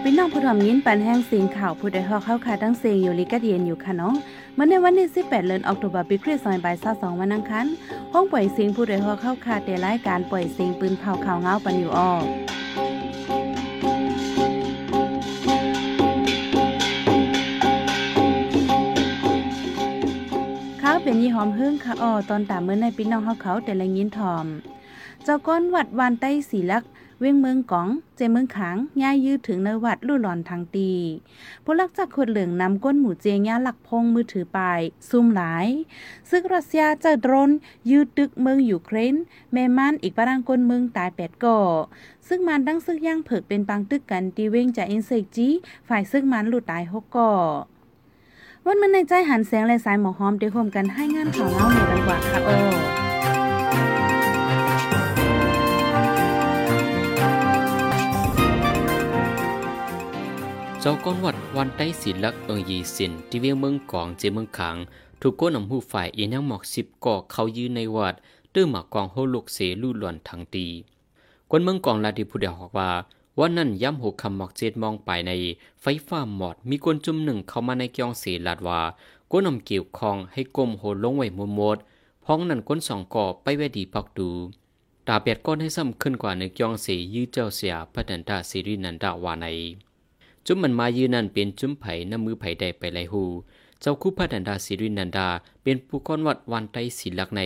[0.00, 4.14] พี่น้องผู้ถ่อมยินปันแห้งเสียงข่าวผู้ใดฮอกเข้าค่ะทั้งเสียงอยู่ลิกะเดียนอยู่ค่ะเนาะ
[4.54, 7.66] เมื่อในวันที่18เดือนออกตุลาปีคริสต์ศักราช22วันอังคาร
[8.12, 12.24] ห้องปล่อยเสียงผู้ใดฮอกเข้าค่ะแต่รายการปล่อยเสียงปืนเผาข่าวเงาปันอยู่ออก
[20.82, 24.46] ข้าวเป็นยี่หอมหึ่งค่ะอ้อตอนตามเมื่อในพี่น้องเฮาเขาแต่ละยินทอม
[25.24, 26.84] เจ้าก้อนวัดวานใต้สีลัก
[27.24, 30.90] เวียงเมืองกอง เจเมืองขางย่ายยืดถึงในวัดลู่หลอนทางตี
[31.64, 34.60] ผู้ลักจากคนเหลืองนำก้นหมูเจียงย่าหลักพงมือถือไป
[35.08, 35.66] ซุ่มหลาย
[36.30, 37.50] ซึ่งรัสเซียจะโดรน
[37.90, 39.14] ยืดตึกเมืองยูเครน
[39.52, 41.58] แม่ม่านอีกปะรังก้นเมืองตายแปดก่อ
[42.28, 45.48] ซึ่งมันตั้งซึกย่างเผิกเป็นปังตึกกันตีเว้งจากอินเซกจี
[45.88, 47.32] ฝ่ายซึ่งมันหลุดตายหกก่อ
[48.66, 53.01] วันมันในใจหันแสงและสายหมอหอมได้ร่วมกันให้งานข่าวเล่าในกันกว่าค่ะโอ
[60.84, 64.76] เจ้าก้อนวัดวันใต้ศิลักเอิงยีสินที่เวียงเมืองกองเจเมืองขาง
[65.20, 68.14] ถูกก้นนำหูฝ่ายเอียนงหมอกสิบก่อเขายืนในวัด
[68.54, 70.66] ตื้อหมากกองโฮลุกเสลู่หล่อนทางตี
[71.50, 72.90] กวนเมืองกองลาดิผู้เดียวบอกว่า
[73.38, 75.32] วันนั้นย้ำหกคำหมอกเจ็ดมองไปใน
[75.82, 78.80] ไฟฟ้าหมอดมีกวนจุ่มหนึ่งเข้ามาในกองเสลาดว่า
[79.30, 81.76] ก้นนำเกี่ยวคองให้กลมโหลงไว้มุมมด
[82.24, 84.30] พ้องนั้นก้นสองก่อไปแวดีพักดู
[85.06, 89.48] ตาเปียดก้อนให้ซ้ำขึ้นกว่าในกองเสยื้อเจ้าเสียพระดันตาสิรินันดาวาใน
[90.46, 93.24] จุ้มมันมายืนนั่นเป็นจุ้มไผ่น้ำมือไผ่ใดไปไลหู
[93.80, 95.28] เจ้าคู่พระดันดาสิรินันดา
[95.62, 97.42] เป็นผู้ก้อนวัดวันไตศิลักใน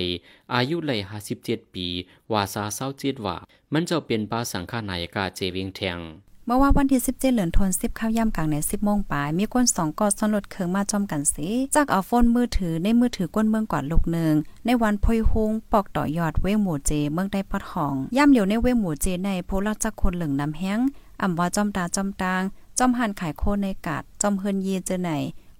[0.55, 1.87] อายุไหลห้าสิบเจ็ดปี
[2.33, 3.37] วาสาเศร้าเจ็ดว่า
[3.73, 5.99] มันเจ้าเป็นบาสังฆานายกาเจวียงแทง
[6.47, 14.35] เมื่อว่าวันที่17เหลือนทน10ข้าวย่ำกลางใน10โมงปลาย มีก้นสองกอดซ่อนรถเคืองมาจอมกันสิจากเอาโฟนมือถือในมือถือก้นเมืองกว่าลูกหนึ่ง
[14.67, 20.81] ในวันพอยฮุงปอกต่อยอดเว้หมู่เจ เมืองได้ปอดห้องย่ำเหลียวในเว้หมู่เจในโพลักจักคนเหลืองน้ำแห้ง
[21.23, 22.43] อ่ำว่าจอมตาจอมตาง
[22.79, 25.11] จอมหันขายโคในกาดจอมเฮินเยเจอไหน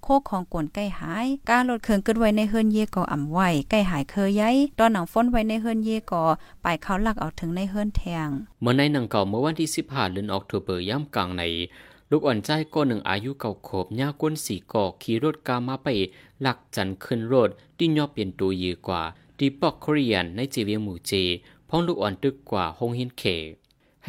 [0.03, 6.23] โคของกวนใกล้หาย การลดเคืองกึดไว้ในเฮินเยก่ออ่ำไว้ใกล้หายเคยย้ายตอนหนังฟ้นไว้ในเฮินเยก่อ
[6.63, 8.29] ไปเขาหลักเอาถึงในเฮินแทง
[8.61, 11.43] เมื่อในหนังเก่าเมื่อวันที่15เดือนออกตุเบอร์ย่ำกลางใน
[12.11, 15.89] ลูกอ่อนใจก้อนหนึ่งอายุเก่าโขบย่าก้นสีก่อขี่รถกามาไป
[16.43, 19.03] หลักจันขึ้นรถที่ย่อเปลี่ยนตัวยืกว่า
[19.39, 21.13] ดีปอกโคเรียนในเจเวียหมู่เจ
[21.69, 23.25] พ้องลูกอ่อนตึกกว่าหงหินเข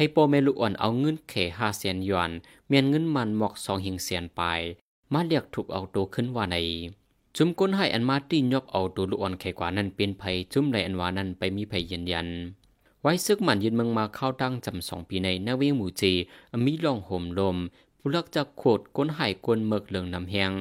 [0.00, 2.30] ห้โปแม่ลูอ่อนเอาเงินเขห้าแสนยวน
[2.68, 4.40] เมียนเงินมันหมอกสองหิงแสนไป
[5.12, 6.56] มาเรียกถูกเอาตัวขึ้นว่าใน
[7.36, 10.22] จุมก้นให้อันมาตี้ยกเอาตัวลูอ่อนแขกว่านั้นเป็นไผ
[10.52, 12.28] จุมในอันวานั้นไปมีไผยืนยัน
[13.02, 16.02] ไว้ซึกมันยืนเมืองมาเข้าตั้งจำสองปีในนาเวงหมู่จ
[16.52, 17.56] อมีลองห่มลม
[17.98, 20.52] ผู้ลักจะโคดก้นหายก้นเมิกเหลืองน้ำแหง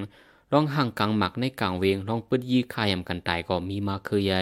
[0.51, 4.41] ลองห่างกลางหมักในกลางเวงลองปืดยีคายำกันตายก็มีมาคือใหญ่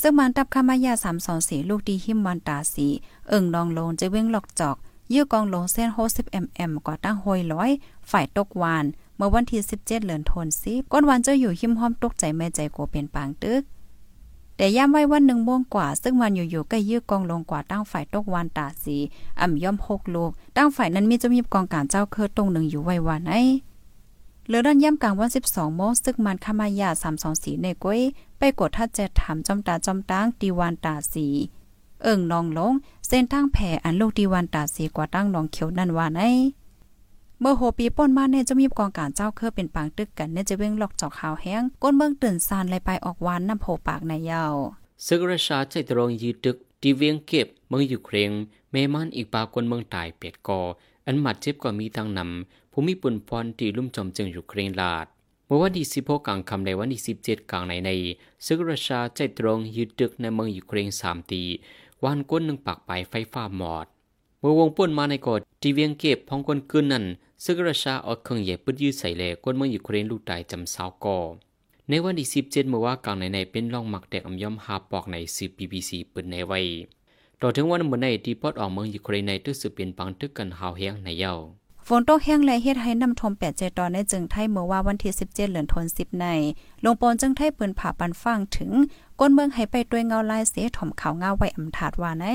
[0.00, 2.86] ซึ่งมันตับคามายาสามสองสีลูกดีหิมวันตาสี
[3.28, 4.76] เอิ่งลองลงจะเว้งหลอกจอก
[5.12, 7.70] ยื้อกองลงเส้นโฮสิบเอ็มเอ็มกว่าตั้งโฮยร้อย
[8.10, 8.84] ฝ่ายตกวาน
[9.16, 13.62] เมื่อวันที่สิบเจ็ดเหลือนทนสิก้นวันเจ้าอยู่หิมห้อมตกใจแม่ใจกลัวเป็นปางตึก
[14.56, 18.96] แต่ย่ำไว้วันหนึ่งโมงกว่า ซึ่งวันอยู่ๆก็ยื้อกองลงกว่าตั้งฝ่ายตกวานตาสี
[19.40, 23.34] อ่ำย่อมหกลูก ตั้งฝ่ายนั้นมีจะมีกองการเจ้าเคิดตรงหนึ่งอยู่ไว้วันไอ
[24.46, 28.00] เหลือด้านย่ำกลางวันสิบสองโมงซึ่งมันขมายาสามสองสีในก้อย
[28.38, 31.26] ไปกดทัดเจ็ดถามจอมตาจอมตังตีวานตาสี
[32.02, 32.72] เอิ่งนองลง
[33.08, 36.22] เส้นทางแผ่อันลูกดีวันตาสีกว่าตั้งนองเขียวนั่นว่าไอ
[37.40, 44.54] เมื่อโหปีป้นมาเนี่ยจะมีกองการเจ้าเครือเป็นปางตึกกันเนี่ยจะเว้งหลอกจอกขาวแห้งก้นเมืองตื่นซานไหลไปออกวานน้ำโผปากในยาว
[45.06, 48.30] ซึกราชาใจตรงยืดตึกที่เวียงเก็บเมืองอยู่เครง
[48.70, 50.60] แม่มันอีกปากคนเมืองตายเป็ดกอ
[51.06, 55.06] อันหมัดเจ็บก็มีตังนำผู้มีปุ่นพรที่ลุ่มจอมจึงอยู่เครงลาด
[55.50, 57.90] เมื่อวันที่ 16กลางคำในวันที่ 17 กลางในใน
[58.46, 61.42] ซึกราชาใจตรงยืดตึกในเมืองอยู่เครงสามตี
[62.04, 63.86] วันก้นหนึ่งปากไปไฟฟ้าหมอด
[64.40, 67.04] เมื่อวงป่นมาในกอดที่เวียงเก็บพองคนคืนนั้น
[67.44, 71.18] ซึกราชาเอาเครื่องใหญ่ปืดยืดใส่แลก้นเมืองอยู่เครงลูกตายจำสาวก่อ
[71.88, 76.60] ในวันที่ 17เมื่อว่ากลางในในเป็นร่องหมักแดกอำย่อมหาปอกในซีพีบีซีปืนในไว้
[77.40, 81.34] ต่อถึงวันเมื่อในที่ปอดออกเมืองยูเครนในตึกสืบเป็นปังตึกกันหาวแห้งในเย้า
[81.90, 86.26] ฝนตกแห้งและเฮ็ดให้น้ำทมแปดเจตอนในจึงไทยเมื่อว่าวันที่ 17เหลือนทน10ใน
[86.84, 88.70] ลงปนจึงไทยปืนผ่าปันฟังถึง
[89.20, 92.26] ก้นเมืองให้ไปด้วยเงาลายเสถมขาวเงาไว้อำถาดว่าใน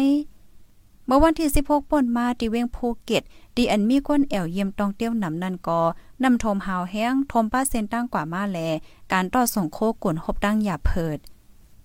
[1.06, 3.24] เมื่อวันที่ 16ป่นมาที่เวียงภูเก็ต
[3.56, 5.82] ดีอันมีก้นแอวเยี่ยมตองเตี้ยวนำนันกอ
[6.24, 8.60] นำทมหาวแห้งทมป้าเซนตั้งกว่ามาแล
[9.12, 11.18] การต่อส่งโคกวนหบดังหยาเพิด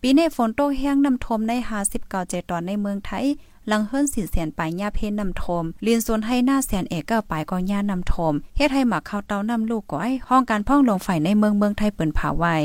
[0.00, 1.53] ปีนี้ฝนตกแห้งนำทมใน
[1.88, 3.26] 59เจตอนในเมืองไทย
[3.73, 12.56] ลังเฮิรนสีแสนปลายหญ้าเพนนำทมลีนส่วนให้หน้าแสนเอกเก้าปลายก็หญ้านำทมเฮ็ดให้หมักข้าวเตานำลูกก้อยห้องการพ่องลงฝ่ายในเมืองเมืองไทยเปิ้นผาไว้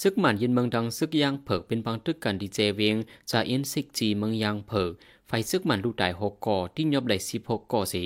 [0.00, 2.96] ซึกหมันยินเมืองดังซึกยางเผิกเป็นปังตึกกันดีเจเวียง
[3.30, 4.90] จาเอ็นซิกจีเมืองยางเผิก
[5.26, 8.04] ไฟซึกมันลูกตายหกก่อที่ยอบได้สิบหกก่อสี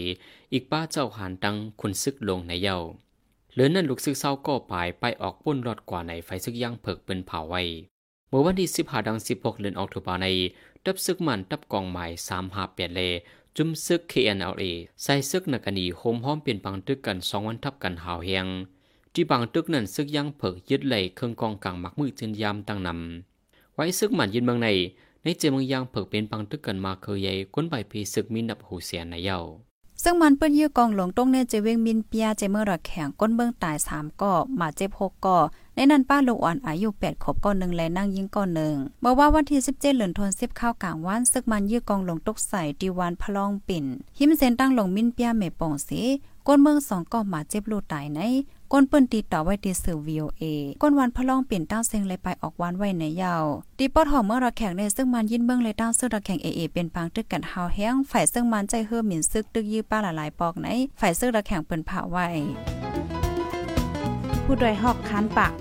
[0.53, 2.79] อีกป้าเจ้าหานตังคุณซึกลงในเย้า
[3.53, 7.63] เหลือนั่นลูกซึกเศร้าก็ปายไปออกป้นรอดกว่าในไฟซึกยางเผิกเป็นเผาไว้
[8.31, 10.27] เมื่อวันที่สิบห้าดังสิบหกเดือนออกตุบาใน
[10.85, 13.01] ดับซึกมันดับกองใหม่สามหาเปลี่ยนเล
[13.57, 14.63] จุมซึก KNLA
[15.03, 18.47] ใส่ซึกนักนีโฮมห้อมเปลี่ยนปังตึกกันสองวันทับกันหาวเฮียง
[19.13, 24.69] ที่บางตึกนั้นซึกย่างเผิกยึดไหลเครื่องกองกลางมักมือจินยามตั้งนำไว้ซึกมันยินเมืองใน
[25.23, 29.41] ในเจเมืองยางเผิกเป็นปังตึกกันมาเคยใหญ่ก้นใบพีซึกมีนับหูเสียในเย้า
[30.03, 35.39] ซึ่งมันเปิ้นยื้อกองหลงตรงเนเจเวงมินเปียเจเมอร์ระแข็งก้นเบื้องตายสามก่อมาเจ็บหกก่อ
[35.75, 38.75] ในนั้นป้าลูกอ่อนอายุแปดขบก้อนหนึ่งและนั่งยิงก้อนหนึ่ง
[39.05, 43.85] บอกว่าวันที่สิบเจ็ดเหลือนทนสิบข้าวกลางวันซึกมันยื้อกองหลงตกใส่ดีวานพลองปิ่น
[44.19, 46.01] หิมเซนตั้งหลงมินเปียเมป่องสี
[46.47, 48.21] ก้นเมืองสองก่อมาเจ็บลูกตายใน
[48.73, 50.45] ก้นเปิ้นตีต่อไว้ตีสื่อ VOA
[50.83, 53.45] ก้นวันพะลองเปลี่ยนตั้งเซงเลยไปออกวันไว้ในยาว
[53.79, 60.67] ตีปอดหอมเมื่อระแข่งในซึ่งมันยินเบิ่งเลยตั้งซึ่งระแข่ง AA เป็นปางตึกกันหาวแห้งฝ่ายซึ่งมันใจเฮือหมิ่นซึกตึกยื้อป้าหลายๆปอกไหน
[61.01, 62.27] ฝ่ายซึ่งระแข่งเปิ้นผ่าไว้
[64.45, 65.53] ผู้ดยหอกคันปาก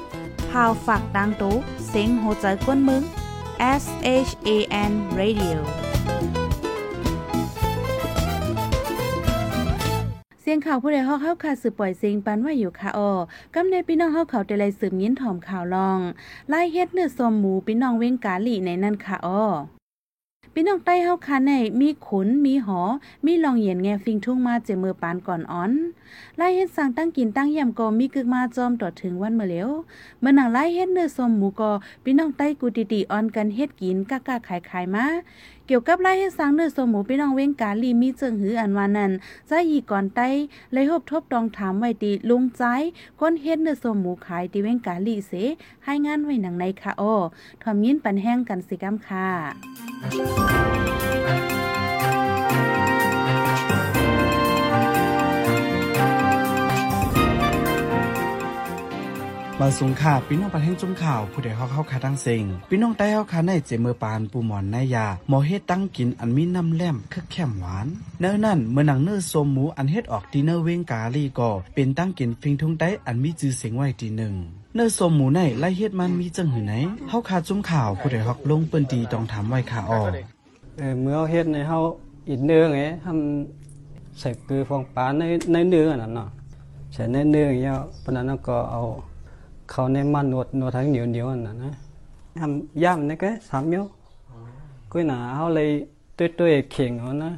[0.50, 1.56] พาวฝากดังตู้
[1.88, 3.04] เซ็งโหใจกวนมึง
[3.82, 3.86] S
[4.28, 4.50] H A
[4.90, 5.58] N Radio
[10.50, 13.14] สียงข่าวผู้ใดฮอกเข้าค่ะสืบปล่อยเสียงปันว่าอยู่ค่ะออ
[13.56, 16.00] กำในพี่น้องเฮาเขาแต่ไรสืบยินถ่อมข่าวลอง
[16.50, 19.46] ไล่เฮ็ดเนื้อสมหมูพี่น้องเว้งกาลีในนั่นค่ะออ
[20.54, 21.52] พี่น้องใต้เฮาค่ะใน
[21.82, 22.82] มีขุนมีหอ
[23.26, 25.72] มีลองเหยียนแงฟิงทุ่งมาเจมือปานก่อนอ้อน
[26.38, 29.70] ไล่เฮ็ดสั่งตั้งกินตั้งยำก็มีกึกมาจอมต่อถึงวันเมื่อแล้ว
[30.20, 31.72] เมื่อหนังไล่เฮ็ดเนื้อสมหมูก็
[32.04, 35.06] พี่น้องใต้กูติๆออนกันเฮ็ดกินกะกะขายขายมา
[35.68, 39.12] เกี่ยวกับไล่เฮ็ดสังเนื้อสมหมูพี่น้องเว้งกาลีมีเจิงหืออันวานั้น
[39.48, 40.28] ใจอีก่อนใต้
[40.72, 42.64] เลยหบทบตองถามไว้ตีลุงใจ
[43.20, 45.32] คนเฮ็ดเนื้อสมหมูขายตีเว้งกาลีเส
[45.84, 47.16] ให้งานไว้หนังในค่ะอ้อ
[47.62, 49.28] ทอมยินปันแห้งกันสิกำค่ะ
[59.62, 67.88] บางสงข่าพี่น้องประเทศจุ่มข่าว ผู้ใดเฮาเข้าคาตั้งเซงพี่น้องใต้เฮาคาในเจมือปานปูหมอนนายาหมอเฮ็ดตั้งกินอันมีน้ำแล่มคึกแคมหวาน
[68.20, 74.34] เนื้อนั่นเมื่อหนังเนื้อสมหมูอันเฮ็ดออกดีเนอร์เวงกาลีก็เป็นตั้งกินฟิงทงใต้อันมีจือเสียงไว้ทีหนึ่ง
[74.76, 76.74] เนื้อสมหมูในไล่เฮ็ดมันมีจังหือไหน
[77.10, 80.04] เฮาคาจุ่มข่าวผู้ใดฮอกลงเปิ้นดีต้องถามไว้ค่ะออ
[80.78, 81.78] เออเมื่อเฮ็ดในเฮา
[82.30, 86.30] อินเนื้อไงทำใส่เกลือฟองปลาในในเนื้อนั่นเนาะ
[86.94, 88.82] ใส่ในเนื้ออย่างเงี้ยปนั้นก็เอา
[89.70, 91.72] เข้าในมันนวดนวดทั้งเหนียวเหนียวๆนั่นน่ะนะ
[92.40, 93.76] ทำย่ำนี่ก็สามโย
[94.92, 95.70] ก็น่ะเฮาเลย
[96.18, 97.32] ตุ้ยตุ้ยๆเข่งเอานะ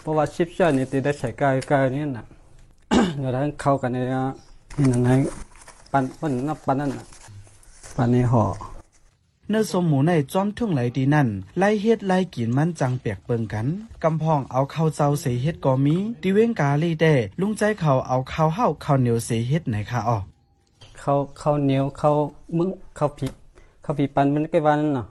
[0.00, 2.24] เพราะว่าชิปเสื้อนี่ติได้ใส่กายกายนี่น่ะ
[3.18, 4.10] เดี๋ยวทั้งเข้ากันในนี่
[4.92, 5.10] นั่นไง
[5.92, 7.04] ปันปันนับปันนั่นน่ะ
[7.96, 8.44] ปันในห่อ
[9.50, 13.66] เนื้อสมหมูในจอมทุ่งไหลดีนั่นไล่เฮ็ดไล่กินมันจังเปียกเปิงกัน
[14.02, 20.18] กำพองเอาข้าวเจ้าเสเฮ็ดก็มีติเว้งกาลีแด้ลุงใจเขาเอาข้าวเฮาข้าวเหนียวเสเฮ็ดไหนค่ะออ
[21.02, 22.16] ข้าวข้าวเหนียวข้าว
[22.56, 22.68] มึง
[22.98, 23.26] ข้าวผี
[23.84, 25.04] ข้าวผีปันมันก็วันนั่นน่ะ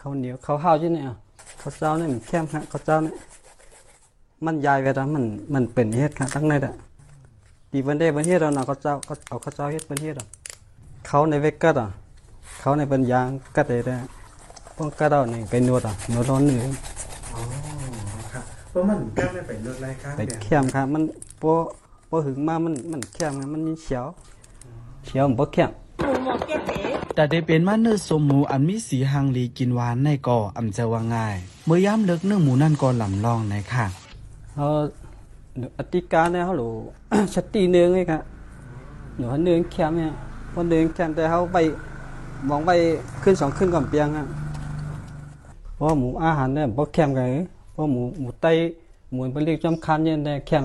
[0.00, 1.14] ข้าวเหนียวข้าวห้าวใช่ไหมอะ
[1.60, 3.14] ข้าวเจ้าเนี่ยมันเข้มฮะข้าวเจ้าเนี่ย
[4.44, 5.24] มันยายเวลามัน
[5.54, 6.74] มันเป็นเฮ็ดค่ะตั้งในอะ
[7.70, 10.26] ปีวันเดวันเฮ็ดเราเนาะข้าวเจ้าก็เอาข้าวเจ้าเฮ็ดเป็นเฮ็ดอะ
[11.06, 11.88] เขาในเวกัดอะ
[12.60, 13.96] เขาในเป็นยางกัดเลยได้
[14.76, 16.58] พวกกัดเอานี่ไปนวดอะนวดร้อนหนึ่ง
[18.70, 21.02] เพราะมันก้าวได้ไปเลือกรายการไปเข้มค่ะมัน
[21.42, 21.52] พอ
[22.08, 24.06] พอหึงมามันมันเข้มค่ะมันมีเขียว
[25.04, 25.70] เขียวมันบ่เข้ม
[27.14, 33.84] แต่ได้เป็นมาเนื้อสมหมูอันมีสีหังลีกินหวานในก่ออำจะว่าง่าย เมื่อยามเลิกเนื้อหมูนั่นก็ลำลองในค่ะ
[34.52, 34.66] เขา
[35.78, 36.68] อติการเนี่ยเขาหลู
[37.34, 38.20] ชัดตีเนืองเลยครับ
[39.16, 40.12] หนูเขาเนืองแคมเนี่ย
[40.52, 41.58] พอเนืองแคมแต่เขาไป
[42.48, 42.70] มองไป
[43.22, 44.26] ขึ้นสองขึ้นก่อนเปียงอะ
[45.74, 47.28] เพราะหมูอาหารเนี่ยพอแคมกัน
[47.72, 48.46] เพราะหมูหมูไต
[49.12, 50.64] หมูไปเรียกจำคันเนี่ยได้แคม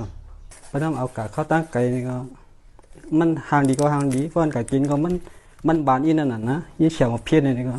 [0.68, 2.16] เพราะต้องเอากะเข้าตั้งไก่นี่ก็
[3.20, 5.14] มันห่างดีก็ห่างดีเพราะมันกะกินก็มัน
[5.68, 7.74] มันบานอีนั่นน่ะนะยี่เฉียวมาเพี้ยนนี่ก็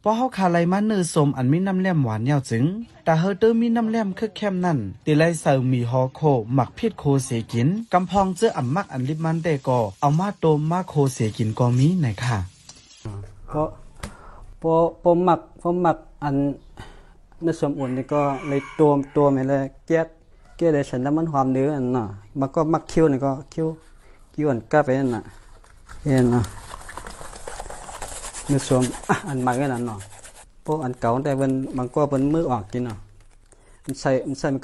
[0.00, 2.64] เพราะเฮาคาไลมาเนื้อสมอันมีน้ำแล่มหวานยาวจึง
[3.04, 6.20] แต่เฮาเตอร์มีน้ำแล่มคึกเข้มนั่นติไลเซามีฮอโค
[6.54, 12.38] หมักพิษโคเสกินกำพองเจออ่ำมักอันลิบมันแต่ก็เอามาโตมมาโคเสกินก็มีในค่ะ
[13.48, 13.68] เพราะ
[14.60, 14.72] พอ
[15.02, 16.36] พอหมักพอหมักอัน
[17.42, 20.06] ในสมอุ่นนี่ก็เลยตัวตัวไม่เลยแก๊ส
[20.56, 22.04] แก๊สเลยฉันน้ำมันความเนื้ออันน่ะ
[22.40, 23.68] มันก็มักคิ้วนี่ก็คิ้ว
[24.34, 25.22] คิ้วอันกล้าไปนั่นน่ะ
[26.04, 26.42] เห็นน่ะ
[28.48, 29.98] ในสมอะอันใหม่ก็นั่นเนาะ
[30.66, 32.98] พวกอันเก่าแต่เป็นมันก็เป็นมือออกกินเนาะ
[33.84, 34.60] มันใส่มันใส่มัน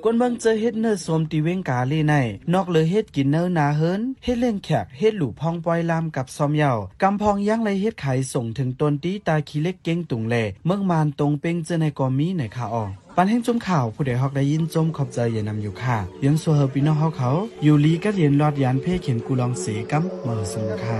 [0.00, 2.14] คือสวมก็อะไรฮะเห็นเหลือแล้วนี่ก็ใส่ผักหมี่แดงนี่ก็ใส่ใส่ผักหมี่แดงใส่ทำเอาเนื้อสวมในทิศปุ๊ดทิศปุ๊ดเดปล่อยลงกับก็แค่มากวนเบิ่งเจอเฮ็ดเนื้อสมตีเวงกาลีใน
[2.54, 10.36] นอกเลยเฮ็ดกินเนื้อนาเฮินเฮ็ดเล่งแขกเฮ็ดหลู่พองปอยลามกับซอมเหยาวกำพองย่างเลยเฮ็ดไข่ส่งถึงตนตีตาขี้เล็กเก้งตุงแล
[10.66, 12.84] เมืองมานตรงเป้งเจอในกอมีในค่ะออ
[13.16, 17.30] ปันแห่งจมข่าวผู้ใดฮอกได้ยินจมขอบใจอย่านำอยู่ค่ะยังสัวเฮอพี่น้องเฮาเขา
[17.62, 20.98] อยู่ลีก็เรียนรอดยานเพ่เข็นกูลองเสกำเมือสุงค่ะ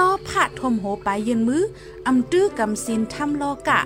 [0.00, 1.62] นอผ่าทมโหไปยืนมือ
[2.06, 3.80] อำตื้อกำสินทำโลกะ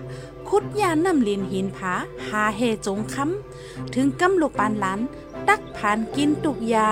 [0.49, 1.94] คุดยานำลินหินผา
[2.28, 5.00] หาเฮจงคำถึงกำลูกปานหลาน
[5.49, 6.90] ตักผ่านกินตุกยา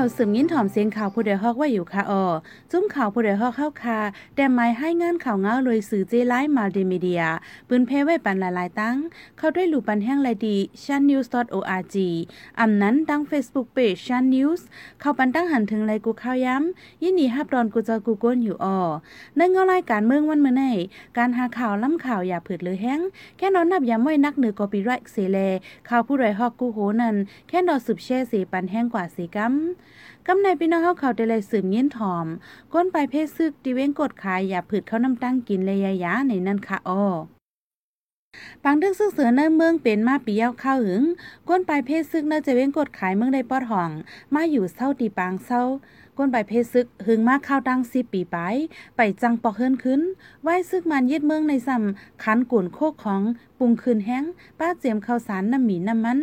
[0.00, 2.24] ขาสืมยินถ่อมเสียงข่าวผู้ใดฮอกว่าอยู่ค่ะออ
[2.70, 3.98] จุ้มข่าวผู้ใดฮอกเข้าคา
[4.36, 7.22] แต่หมายให้งานข่าวเงาเลยสื่อเจไลฟ์มัลติมีเดีย
[7.68, 8.96] ปืนเพไว้ปันหลายๆตั้ง
[9.38, 11.96] เข้าด้วยหลู่ปันแห้งไลดี channews.org
[12.60, 14.60] อำนั้นตั้ง Facebook Page Chan News
[15.00, 18.78] เข้าปันตั้งหันถึงไลกูข่าวย้ำยินดีฮับดอนกูเจอกูก้นอยู่ออ
[19.36, 20.64] ในเงารายการเมืองวันเมื่อไน
[21.18, 23.00] การหาข่าวล้ำข่าวอย่าผืดหรือแห้ง
[23.38, 25.38] แค่นอนนับย้ำไว้นักเหนือกอปีไรเสเล
[25.88, 27.16] ข่าวผู้ใดฮอกกูโหนัน
[27.48, 29.54] แค่นอสืบแช่สีปันแห้งกว่าสีกัม
[30.26, 32.26] กำในพี่น้องเขาเขาได้เลยสืบเงี้ยนถอม
[32.72, 37.04] ก้นไปเพศซึกดิเว้งกดขายอย่าผืดเข้าน้ำตั้งกินเลยยายาในนั่นค่ะอ้อ
[38.62, 41.04] ปังดึกซึกเสือเนื้อเมืองเป็นมาปีเย้าข้าวหึง
[41.48, 43.90] ก้นปลายเพศซึกเนื้อจะเว้งกดขายเมืองได้ปอดห่อง
[44.34, 45.62] มาอยู่เศร้าตีปางเศร้า
[46.18, 48.36] ก้นไปเพศซึกหึงมากข้าวตั้งสิปีไป
[48.96, 50.00] ไปจังปอกเฮินขึ้น
[50.42, 53.22] ไหว้ซึกมันยึดเมืองในซ้ำขันกุ่นโคกของ
[53.58, 54.24] ปุงคืนแห้ง
[54.58, 56.18] ป้าเจียมข้าวสารน้ำหมีน้ำมัน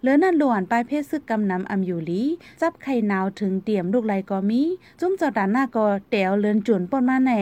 [0.00, 2.22] เหลือนั่นหลวนปลายเพศซึกกำนำอำอยู่ลี
[2.60, 4.62] จับไข่หนาวถึงเตรียมลูกไหลก็มี
[5.00, 7.32] จุ้มเจ้าดานหน้าก็แตวเลือนจวนปนมาใน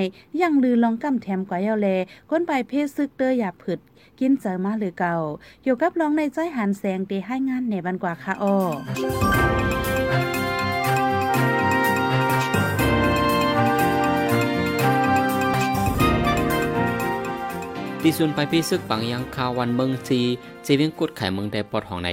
[0.41, 1.89] ยังลือลองกำแถมกว่าเยาแล
[2.31, 3.79] ก้นไปเพศซึกเตออย่าผึด
[4.19, 5.15] กินเจอมาหรือเก่า
[5.65, 8.55] อยู่กับลองในใจหันแสงเตให้งานในบันกว่าค่ะอ้อ
[18.07, 20.21] ปีซุนไปพี่ซึกปังยังคาวันเมืองซี
[20.63, 22.11] เจวียงกดไข่เมืองได้ปอดของใน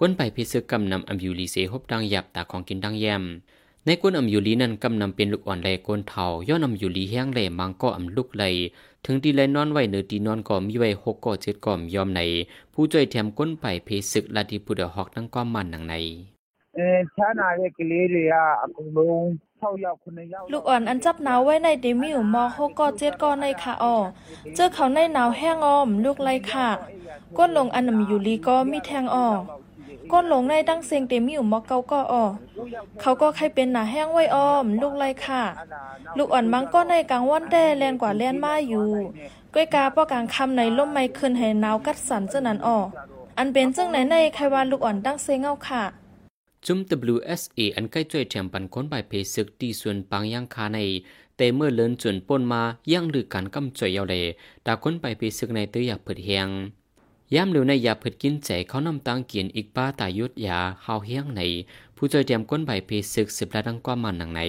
[0.00, 3.22] ก้นไปพี่ซึกกำนำอัมยูลีเซฮบดังหยับตาของกินดังแยม
[3.84, 8.44] ในก้นอัมยูลีนั้นกำนำเป็นลูกอ่อนแลก้นเทาย้อนอัมยูลีแห้งแหลมังก็อัมลูกไหล
[9.04, 12.20] ถึงดีไหลนอนไว้เนือดีนอนก็มีไว้หกก่อเจ็ดก่อมยอมใน
[12.72, 15.94] ผู้จ่วยแถมก้นไปพี่ซึกลาดีปุดอฮอกนั่งก้อมมันหนังใน
[16.74, 19.49] เออชานาเรกเลียอากงลง
[20.52, 23.96] ลูกอ่อนอันจับหนาวไว้ในเดมิวมอโฮก็เจ็ดก็ในค่ะออ
[24.54, 26.68] เจอเขาในหนาวแห้งอ้อม ลูกไรค่ะ
[27.36, 29.28] ก้นลงอันนำอยู่ลีก็มีแทงออ
[30.12, 32.24] ก้นลงในดังเสียงเดมิวมอเกาก็ออ
[33.00, 35.42] เขาก็ใครเป็นหนาแห้งไว้อ้อม ลูกไรค่ะ
[36.16, 38.88] ลูกอ่อนมังก็ในกลางวันแด่แลนกว่าแลนมาอยู่
[39.54, 42.78] ก้อยกาป้อกลางคำในล่มไม่ขึ้นให้หนาวกัดสันเจ้านั้นออ
[43.38, 45.82] อันเป็นจังไหนในใครว่าลูกอ่อนดังเสียงเอาค่ะ
[46.66, 46.78] จุม
[47.14, 50.78] WSA อันใกล้จ่วยแถมปันคนไปเพศึกตีส่วนปังยังคาใน
[51.36, 52.62] แต่เมื่อเลินจนป่นมา
[52.92, 54.24] ยังหรือการกำจ่วยเยาเลย
[54.66, 56.48] ตาคนไปเพศึกในตัวอยากเผิดเฮียง
[57.34, 61.40] ย่ำเร็วในอยากเผิดกินใจเขานำตังเกียนอีกป้าตายุดยาเฮาเฮียงใน
[61.96, 64.40] ผู้จ่วยแถมคนไปเพศึกสิบละดังกว่ามันหนังใน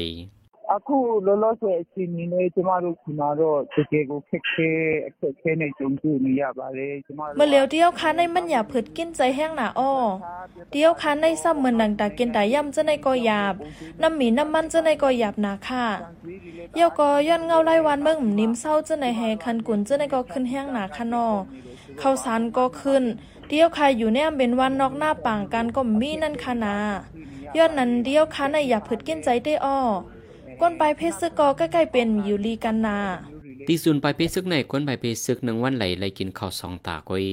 [0.75, 0.97] အခု
[1.27, 4.71] လောလောဆယ်အချိန်ကြီးနဲ့ကျမတို့ဒီမှာတော့တကယ်ကိုခက်ခဲ
[5.09, 9.93] အခက်ခဲနဲ့ကြုံတွေ့နေရပါတယ်ကျမတို့ เมื่อเหลียวเดียวคันในมันอย่าเผิดกินใจแห้งหนาอ้อ
[10.73, 13.55] เดียวคันในซ้ำเหมือนดังตากินตาย่ำจะในก็หยาบ
[14.03, 15.87] น้ำหมีน้ำมันจะในก็หยาบหนาค่ะ
[16.75, 21.27] เยี่ยวก็ย้อนเงาไล่วันเบิ่งหมนิ่มเศร้าจะในแหคันกุนจะในก็ขึ้นแห้งหนาค่ะนอ
[22.01, 23.05] ข้าวสารก็ขึ้น
[23.49, 26.77] เดียวค่ะอยู่ในอำเป็นวันนอกหน้าป่างกันก็มีนั่นค่ะนา
[27.57, 29.81] ย้อนนั้นเดียวคันในอย่าเผิดกินใจได้อ้อ
[30.62, 32.98] ก้นปลายเพชรซึกก็ใกล้ๆเป็นยู่ลีกันนา
[33.68, 37.26] ตีส่วนไปเพซึกในคนไปเพซึกหนึ่งวันไหลไหลกินข้าวสองตากอย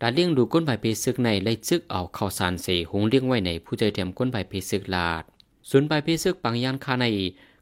[0.00, 5.22] ตาเลี้ยงดูก้นไปเพซึกในไหลซึกเอาข้าวสารเสหงเลี้ยงไว้ในผู้ใจแถมก้นไปเพซึกลาด
[5.70, 7.04] ส่วนไปเพซึกปังยานคาใน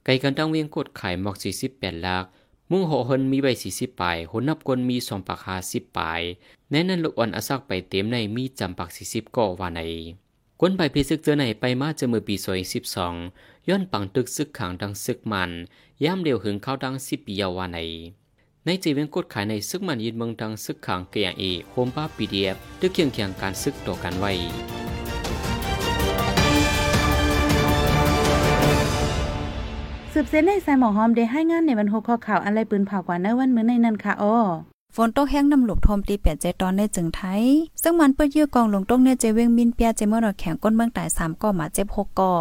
[0.05, 2.25] ไก่กันตั้งเวียงกดไข่หมอกสี่สิบแปดลัก
[2.71, 6.21] มุ่งหอหนมีใบสี่สิบปลายหนนับกนมีสองปากหาสิบปลาย
[6.71, 9.83] แน่นั้นลูกอ่อนอาซักไปเต็มในมีจำปักสี่สิบก่อว่าใน
[10.61, 13.15] ก้นไปเพซึกเจอในไปมาเจอมือปีซอยสิบสอง
[13.71, 15.51] ย้อนปังตึกซึกขังดังซึกมัน
[16.05, 17.79] ย่ามเดียวหึงเข้าดังสิบปียาวาใน
[18.65, 24.33] ในจีเวนกดขายในซึกมันยินเมืองดังซึกขังเกียงเอโฮมป้าปีเดียบตึกเคียงเคียงการซึกต่อกันไว้
[30.13, 34.37] สืบเส้นในสายหมอหอมได้ให้งานในวันหกข้อข่าวอะไรปืนเผากว่าเนื้อวันมื้อในนั้นค่ะอ้อ
[34.97, 37.43] ฝนตกแห้งน้ำหลบทมตีเปลี่ยนใจตอนในจึงไทย
[37.83, 42.33] ซึ่งมันเปิ้ยื้อกองลงตกเนี่ยเจเวงมินเปียเจเมื่อรอแข็งก้นเมืองตายสามก่อมาเจ็บหกก่อ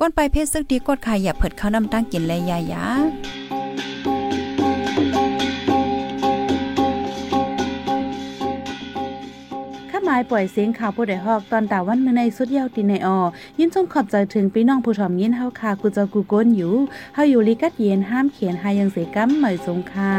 [0.00, 2.84] ก้นไปเพศซึกดีกดขายอย่าเผิดเข้าน้ำตั้งกินเลยยายา
[9.90, 13.18] ข้ามายปล่อยเสียงข่าวผู้ใดฮอกตอนตาวันมื้อในสุดยาวติในออ
[13.58, 16.74] ยินจงขอบใจถึงพี่น้องผู้ถ่อมยินเฮาค่ะกูเจ้ากูก้นอยู่
[17.14, 20.14] เฮาอยู่ลิกัดเย็นห้ามเขียนหายังเสกัมเหมยสงค่ะ